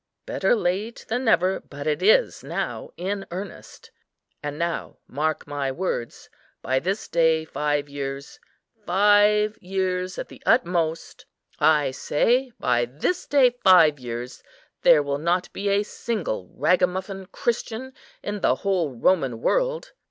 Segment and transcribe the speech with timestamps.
[0.25, 3.91] better late than never, but it is now in earnest.
[4.41, 6.27] And now mark my words,
[6.63, 8.39] by this day five years,
[8.83, 14.41] five years at the utmost,—I say by this day five years
[14.81, 17.93] there will not be a single ragamuffin Christian
[18.23, 19.91] in the whole Roman world."